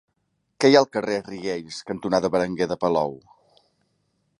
[0.63, 3.19] Què hi ha al carrer Riells cantonada Berenguer de Palou?